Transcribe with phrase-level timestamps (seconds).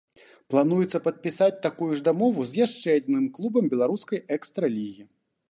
[0.51, 5.03] Плануецца падпісаць такую ж дамову з яшчэ адным клубам беларускай экстра-лігі.